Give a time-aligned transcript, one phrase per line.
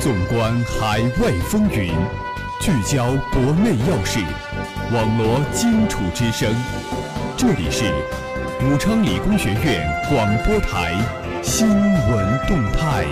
[0.00, 1.92] 纵观海外风云，
[2.58, 4.18] 聚焦国内要事，
[4.94, 6.50] 网罗荆楚之声。
[7.36, 7.84] 这里是
[8.64, 10.94] 武昌理工学院广播台
[11.42, 13.04] 新闻动态。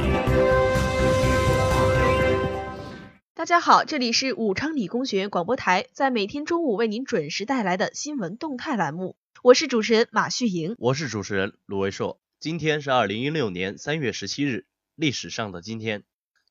[3.34, 9.16] 大家好，这里是武昌理工学院广播台，在每天中午为您准时带来的新闻动态栏目。
[9.42, 12.18] 我是主持人马旭莹，我是主持人卢维硕。
[12.40, 14.64] 今天是二零一六年三月十七日，
[14.94, 16.04] 历史上的今天。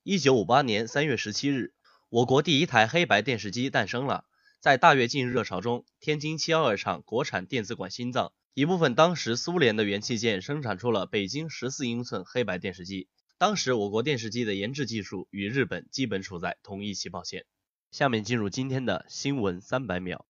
[0.10, 1.74] 一九五八年三月十七日，
[2.08, 4.24] 我国第一台黑白电视机诞生了。
[4.62, 13.10] 在大跃进热潮中，天津七幺二厂国产电子管心脏，一部分当时苏联的元器件生产出了北京十四英寸黑白电视机。
[13.38, 17.44] 当时我国电视机的研制技术与日本基本处在同一起跑线。
[17.92, 20.26] 下面进入今天的新闻三百秒。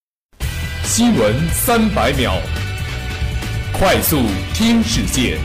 [0.86, 2.42] 新闻三百秒，
[3.74, 4.18] 快速
[4.56, 5.38] 听世界。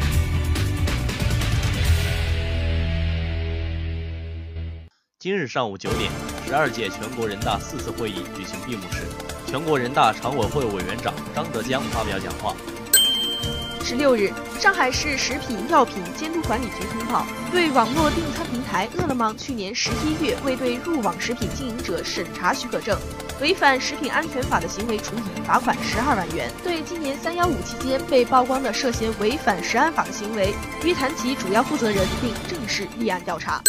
[5.23, 6.11] 今日上午九点，
[6.45, 9.07] 十二届全国人大四次会议举行闭幕式，
[9.47, 12.57] 全国人大常委会委员长张德江发表讲话。
[13.85, 22.99] 十六日，上海市食品药品监督管理局通报，对网络订餐平台饿了么去年十一月未对入网食品经营者审查许可证，
[23.41, 33.63] 违反食品安全法的行为处以罚款十二万元；对今年三幺五期间被曝光的涉嫌违反食安法的行为，约谈其主要负责人，并正式立案调查。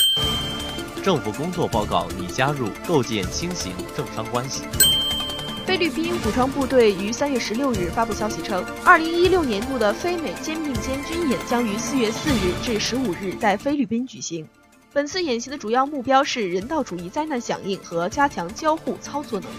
[1.04, 4.64] 政府工作报告拟加入构建新型政商关系。
[5.66, 14.48] 菲律宾武装部队于三月十六日发布消息称，二零一六年度的非美肩并肩军演将于四月四日至十五日在菲律宾举行。
[14.94, 19.56] 本次演习的主要目标是人道主义灾难响应和加强交互操作能力。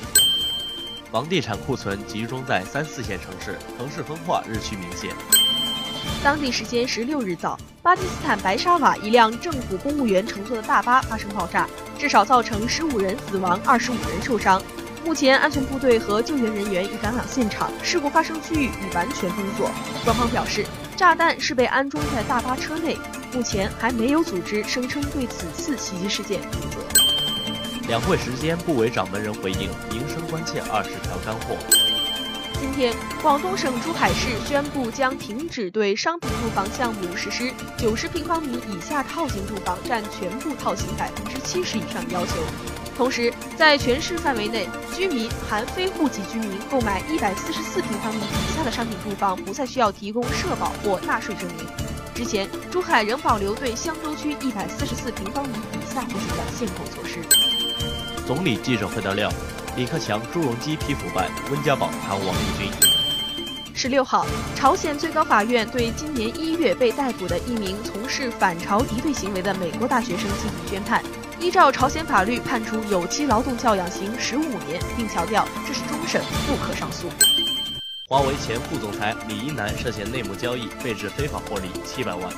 [1.12, 5.11] 房地产库存集中在三四线城市，城市分化日趋明显。
[6.25, 14.61] 当地时间十六日早，巴基斯坦白沙瓦一辆政府公务员乘坐的大巴发生爆炸，至少造成十五人死亡，二十五人受伤。
[15.05, 19.71] 目前，安全部队和救援人员已赶往现场，事故发生区域已完全封锁。
[20.03, 20.65] 官方表示，
[20.97, 22.97] 炸弹是被安装在大巴车内，
[23.34, 26.78] 目前还没有组织声称对此次袭击事件负责。
[27.87, 31.54] 两会时间，部委掌门人回应民生关切二十条干货。
[32.64, 42.32] 今天，广东省珠海市宣布将停止对商品住房项目实施九十平方米以下套型住房占全部套型百分之七十以上的要求。
[42.97, 44.66] 同时，在全市范围内，
[44.97, 51.66] 居民含非户籍居民购买一百四十四平方米以下的商品住房，不再需要提供社保或纳税证明。
[52.14, 57.19] 之前，珠海仍保留对香洲区一百四十四平方米以下户型的限购措施。
[58.26, 59.31] 总理记者会的料。
[59.77, 62.71] 李克强、朱镕基批腐败，温家宝谈王立军。
[63.75, 64.25] 十六号，
[64.55, 71.03] 朝鲜最高法院对今年一月被逮捕的一名从事反朝敌对行为的美国大学生进行宣判，
[71.41, 77.09] 依照朝鲜法律判处有期劳动教养刑十五年，并强调这是终审，不可上诉。
[78.09, 82.33] 华为前副总裁李一男涉嫌内幕交易，被指非法获利七百万。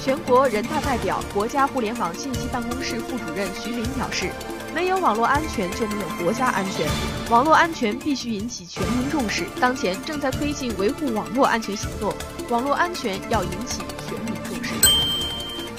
[0.00, 4.30] 全国人大代表、国家互联网信息办公室副主任徐林表示。
[4.74, 6.86] 没有网络安全就没有国家安全，
[7.30, 9.44] 网络安全必须引起全民重视。
[9.60, 12.14] 当前正在推进维护网络安全行动，
[12.48, 14.74] 网络安全要引起全民重视。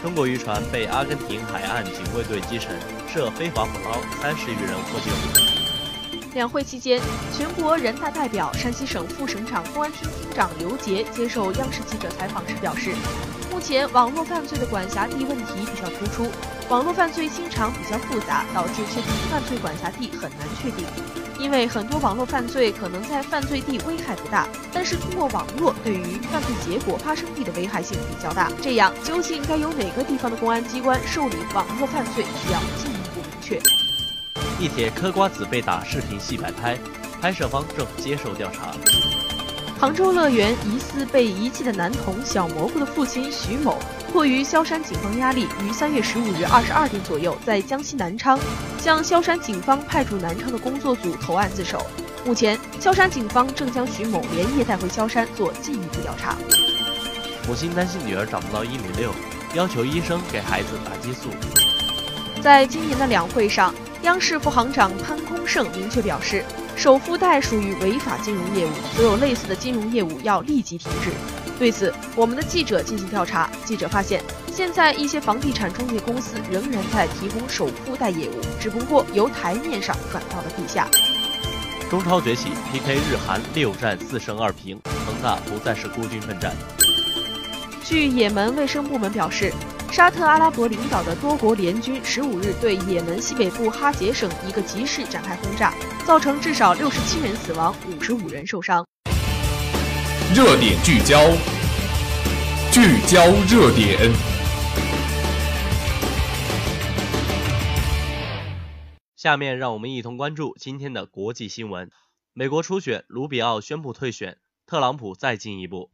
[0.02, 2.76] 中国渔船被阿根廷海岸警卫队击沉，
[3.14, 5.12] 涉非法捕捞，三十余人获救。
[6.34, 7.02] 两会期间，
[7.36, 12.92] 全国人大代表、山西省副省长、公安厅厅长刘杰接受央视记者采访时表示。
[13.52, 16.32] 目前网络犯罪的管辖地问题比较突出，
[16.70, 20.86] 网络犯罪经常比较复杂，导致确定犯罪管辖地很难确定。
[21.40, 28.52] 因为很多网络犯罪可能在犯罪地危害不大，但是通过网络对于犯罪结果发生地的危害性比较大。
[28.62, 33.60] 这样，究竟该由哪个地方的公安机关受理网络犯罪，需要进一步明确。
[34.60, 36.78] 地铁嗑瓜子被打视频系摆拍，
[37.20, 38.76] 拍摄方正接受调查。
[39.80, 43.80] 杭州乐园疑似被遗弃的男童小蘑菇的父亲徐某，
[44.10, 48.40] 迫于萧山警方压力，于三月十五日二十二点左右，在江西南昌
[48.80, 51.86] 向萧山警方派驻南昌的工作组投案自首。
[52.26, 56.36] 目前，萧山警方正将徐某连夜带回萧山做进一步调查。
[57.48, 59.12] 母亲担心女儿长不到一米六，
[59.54, 61.30] 要求医生给孩子打激素。
[62.42, 66.44] 在今年的两会上，央视副行长潘功胜明确表示。
[66.76, 71.12] 首付贷属于违法金融业务，所有类似的金融业务要立即停止。
[71.60, 74.24] 对此，我们的记者进行调查，记者发现，
[74.54, 80.88] 现在一些房地产中介公司仍然在提供首付贷业务，只不过由台面上转到了地下。
[81.90, 86.54] 中超崛起，PK 日韩六战四胜二平，恒大不再是孤军奋战。
[87.84, 89.52] 据也门卫生部门表示，
[89.92, 95.74] 沙特阿拉伯领导的多国联军十五日对也门西北部哈杰省一个集市展开轰炸，
[96.06, 98.86] 造成至少六十七人死亡，五十五人受伤。
[100.32, 101.32] 热点聚焦，
[102.72, 103.98] 聚焦热点。
[109.16, 111.90] 下面让我们一同关注今天的国际新闻。
[112.34, 114.38] 美国初选，卢比奥宣布退选，
[114.68, 115.90] 特朗普再进一步。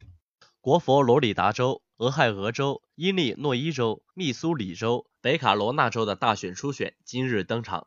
[0.60, 7.86] 国佛罗里达州、俄亥俄州、伊利诺伊州、密苏里州、北卡罗纳州的大选初选今日登场。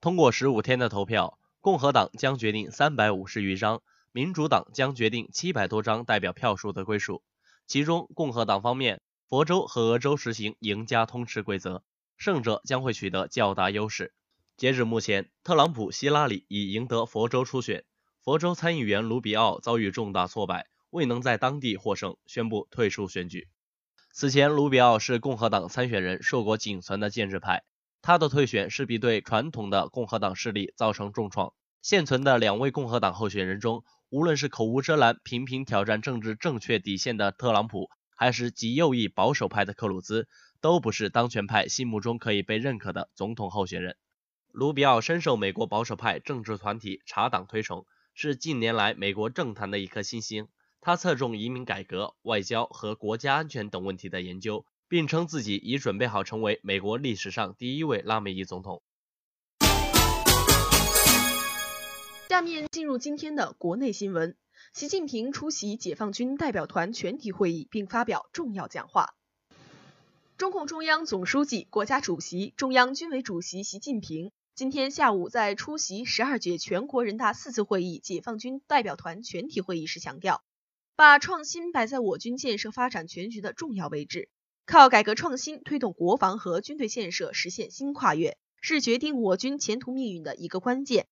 [0.00, 3.80] 通过十五天的投票，共和党将决定三百五十余张，
[4.18, 7.22] 民主党将决定七百多张代表票数的归属。
[7.68, 11.84] 其中，共和党方面，佛州和俄州实行赢家通吃规则，
[12.16, 14.12] 胜者将会取得较大优势。
[14.56, 17.84] 截止目前，特朗普、希拉里已赢得佛州初选，
[18.20, 20.66] 佛州参议员卢比奥遭遇重大挫败。
[20.90, 23.46] 未能在当地获胜，宣布退出选举。
[24.12, 27.62] 此前，卢比奥是共和党参选人，硕果仅存的建制派。
[28.02, 31.52] 他的退选势必对传统的共和党势力造成重创。
[31.80, 40.26] 现存的两位共和党候选人中，无论是口无遮拦、频频挑战政治正确底线的特朗普，还是极右翼保守派的克鲁兹，
[40.62, 43.98] 都不是当权派心目中可以被认可的总统候选人。
[44.50, 47.84] 卢比奥深受美国保守派政治团体查党推崇，
[48.14, 50.48] 是近年来美国政坛的一颗新星。
[50.80, 58.80] 他侧重移民改革、外交和国家安全等问题的研究，并称自己已准备好成为美国历史上第一位拉美裔总统。
[62.28, 64.36] 下面进入今天的国内新闻。
[64.74, 69.14] 习近平出席解放军代表团全体会议并发表重要讲话。
[70.36, 80.42] 中共中央总书记、国家主席、中央军委主席习近平今天下午在出席十二届全国人大四次会议解放军代表团全体会议时强调。
[80.96, 84.28] 把创新摆在我军建设发展全局的重要位置，
[84.66, 91.06] 靠改革创新推动国防和军队建设实现新跨越，是决定我军前途命运的一个关键。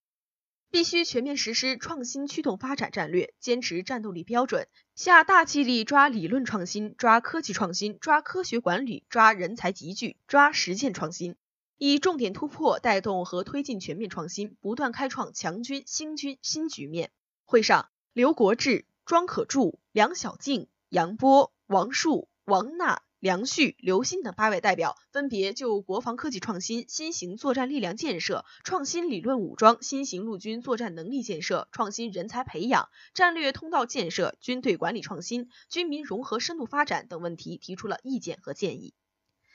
[0.71, 11.37] 必须全面实施创新驱动发展战略，坚持战斗力标准，下大气力抓理论创新、抓科技创新、抓科学管理、抓人才集聚、抓实践创新，
[11.79, 17.11] 以重点突破带动和推进全面创新，不断开创强军兴军新局面。
[17.45, 18.85] 会上，刘国志。
[19.09, 38.95] 庄可柱、梁小静、杨波、王树、王娜、梁旭、刘鑫等八位代表分别就国防科技创新、新型作战力量建设、创新理论武装、新型陆军作战能力建设、创新人才培养、战略通道建设、军队管理创新、军民融合深度发展等问题提出了意见和建议。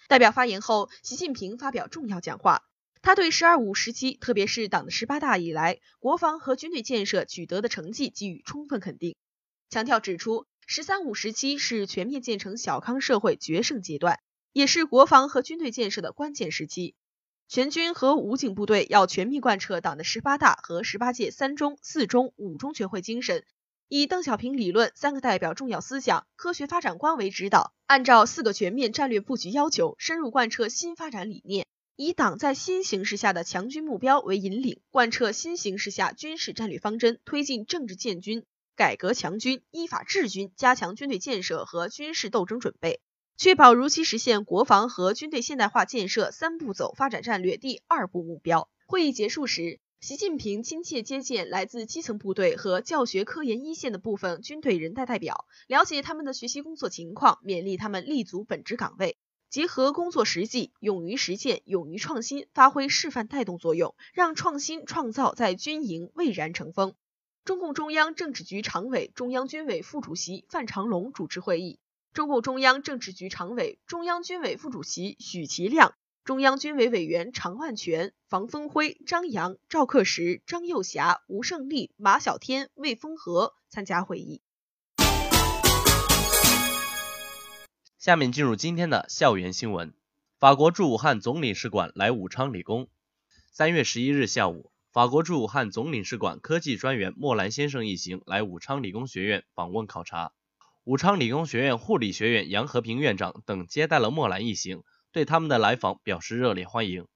[0.10, 2.64] 代表发言后，习近平发表重要讲话。
[3.02, 9.16] 他对“十二五”时期，特别是党的十八大以来，国防和军队建设取得的成绩给予充分肯定。
[9.70, 14.20] 强调指出，“十三五”时期是全面建成小康社会决胜阶段，
[14.54, 16.96] 也是国防和军队建设的关键时期。
[17.48, 23.44] 全军和武警部队要全面贯彻党的十八大和十八届三中、四中、五中全会精神，
[23.90, 31.68] 以邓小平理论、三个代表重要思想、科学发展观为指导，按照四个全面战略布局要求，深入贯彻新发展理念，
[31.98, 38.46] 以党在新形势下的强军目标为引领，贯彻新形势下军事战略方针，推进政治建军。
[38.82, 43.00] 改革强军，依法治军，加强军队建设和军事斗争准备，
[43.38, 48.72] 确保如期实现国防和军队现代化建设三步走发展战略第二步目标。
[48.88, 59.16] 会议结束时，习近平亲切接见来自基层部队和教学科研一线的部分军队人大代表，了解他们的学习工作情况，勉励他们立足本职岗位，
[59.52, 66.96] 结合工作实际，勇于实践，勇于创新，发挥示范带动作用，让创新创造在军营蔚然成风。
[67.44, 71.80] 中共中央政治局常委、中央军委副主席范长龙主持会议。
[72.14, 84.44] 中共中央政治局常委、中央军委副主席许其亮、中央军委委员常万全、房峰辉、张扬、赵克石、张又侠、吴胜利、马晓天、魏峰和参加会议。
[87.98, 89.94] 下面进入今天的校园新闻。
[90.38, 92.88] 法国驻武汉总领事馆来武昌理工。
[93.52, 94.71] 三月十一日下午。
[94.94, 100.34] 法国驻武汉总领事馆科技专员莫兰先生一行来武昌理工学院访问考察，
[100.84, 104.84] 武昌理工学院护理学院杨和平院长等接待了莫兰一行，
[105.14, 107.08] 对他们的来访表示热烈欢迎。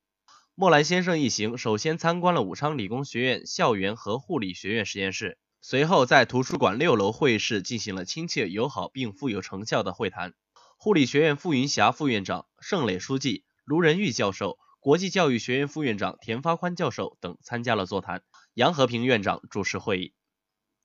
[0.55, 10.33] 莫兰先生一行首先参观了武昌理工学院校园和护理学院实验室，随后在图书馆六楼会议室进行了亲切友好并富有成效的会谈。
[10.77, 14.57] 护理学院傅云霞副院长、盛磊书记、卢仁玉教授。
[14.85, 18.21] 国际教育学院副院长田发宽教授等参加了座谈，
[18.53, 20.13] 杨和平院长主持会议。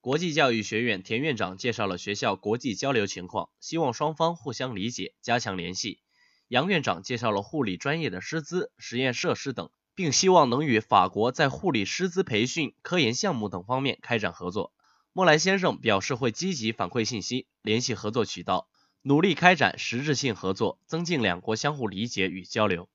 [0.01, 6.01] 国际教育学院田院长介绍了学校国际交流情况，希望双方互相理解，加强联系。
[6.49, 14.73] 杨院长介绍了护理专业的师资、实验设施等，并希望能与法国在护理师资培训、科研项目等方面开展合作。
[15.13, 18.67] 莫莱先生表示会积极反馈信息，联系合作渠道，
[19.03, 22.89] 努力开展实质性合作，增进两国相互理解与交流。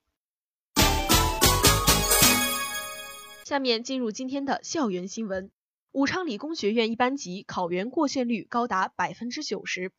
[3.45, 5.51] 下面进入今天的校园新闻。
[5.91, 9.91] 武昌理工学院一班级考研过线率高达百分之九十。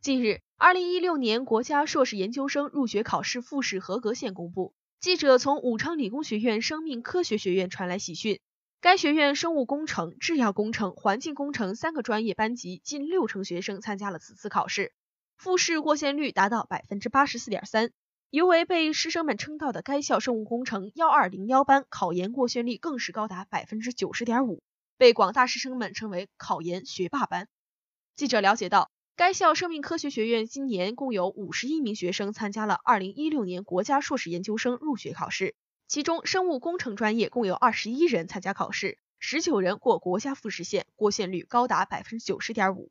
[0.00, 4.72] 近日，二零一六年国家硕士研究生入学考试复试合格线公布。
[4.98, 8.40] 记者从武昌理工学院生命科学学院传来喜讯，
[8.80, 14.94] 该学院生物工程、制药工程、环境工程三个专业班级近六成学生参加了此次考试，
[15.36, 17.92] 复试过线率达到百分之八十四点三。
[18.30, 24.62] 尤为被师生们称道的该校生物工程幺二零幺班考研过线率更是高达百分之九十点五，
[24.96, 27.48] 被广大师生们称为考研学霸班。
[28.14, 28.90] 记者了解到。
[29.16, 35.54] 该校生命科学学院今年共有五十一名学生参加了二零一六年国家硕士研究生入学考试，
[35.88, 42.90] 其中生物工程专业共有二十一人参加考试，十九人过国家复试线，过线率高达百分之九十点五。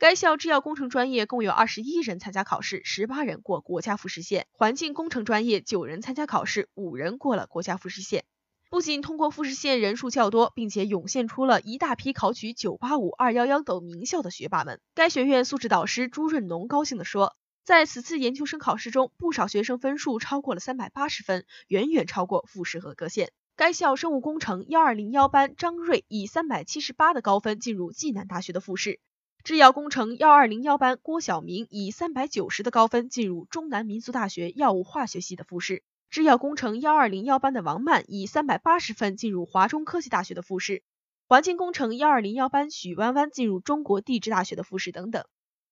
[0.00, 8.24] 该校制药工程专业共有二十一人参加考试，十八人过国家复试线，环境工程专业九人参加考试，五人过了国家复试线。
[8.70, 14.80] 不仅通过复试线人数较多，并且涌现出了一大批考取985、211等名校的学霸们。
[14.94, 23.32] 该学院素质导师朱润农高兴地说，在此次研究生考试中，不少学生分数超过了380分，远远超过复试合格线。
[23.54, 28.98] 该校生物工程1201班张瑞以378的高分进入暨南大学的复试，
[29.42, 35.82] 制药工程1201班郭晓明以390的高分进入中南民族大学药物化学系的复试。
[36.10, 40.82] 制药工程幺二零幺班的王曼以三百八十分进入华中科技大学的复试，
[41.26, 45.24] 环境工程幺二零幺班许弯弯进入中国地质大学的复试等等。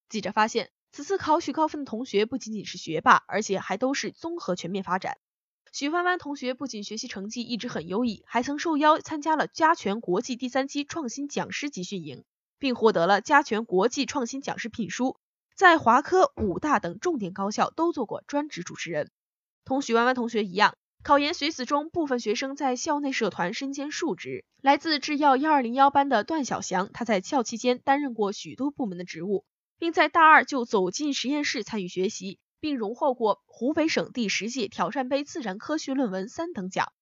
[0.08, 5.18] 记者发现，此次考取高分的同学不仅仅是学霸，而且还都是综合全面发展。
[5.72, 12.24] 许弯弯同学不仅学习成绩一直很优异，还曾受邀参加了加权国际第三期创新讲师集训营，
[12.58, 15.16] 并获得了加权国际创新讲师聘书，
[15.56, 19.10] 在华科、武大等重点高校都做过专职主持人。
[19.64, 24.44] 同许弯弯同学一样，考研学子中部分学生在校内社团身兼数职。
[24.60, 29.44] 来自制药幺二零幺班的段小祥，他在校期间担任过许多部门的职务，
[29.78, 36.92] 并在大二就走进实验室参与学习，并荣获过湖北省第十届挑战杯自然科学论文三等奖。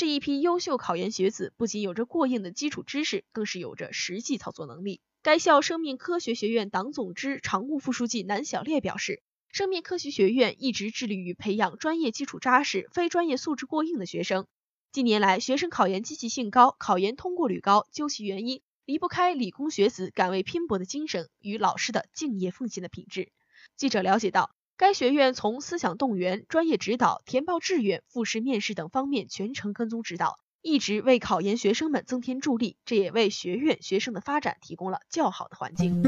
[0.00, 5.02] 这一批优秀考研学子不仅有着过硬的基础知识，更是有着实际操作能力。
[5.20, 9.22] 该校生命科学学院党总支常务副书记南小烈表示。
[9.50, 14.46] 生命科学学院一直致力于培养专业基础扎实、非专业素质过硬的学生。
[14.90, 23.32] 近年来，学生考研积极性高，考研通过率高，究其原因，离不开理工学子敢为拼搏的精神与老师的敬业奉献的品质。
[23.76, 36.02] 记者了解到，该学院从思想动员、专业指导、填报志愿、复试面试等方面全程跟踪指导，一直为考研学生们增添助力，这也为学院学生的发展提供了较好的环境。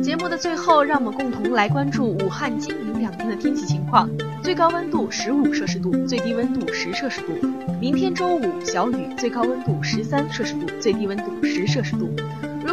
[0.00, 4.08] 节目的最后，让我们共同来关注武汉今明两天的天气情况。
[4.40, 7.32] 最高温度十五摄氏度，最低温度十摄氏度。
[7.80, 12.14] 明天周五小雨，最高温度十三摄氏度，最低温度十摄氏度。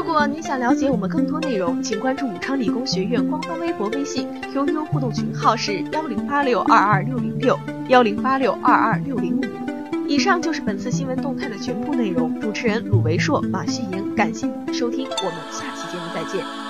[0.07, 7.59] 如果您想了解我们更多内容，请关注武昌理工学院官方微博、微信、QQ 互动群号是幺零八六二二六零六
[7.89, 9.43] 幺零八六二二六零五。
[10.07, 12.39] 以上就是本次新闻动态的全部内容。
[12.39, 16.66] 主持人鲁维硕、马旭莹，感谢您的收听，我们下期节目再见。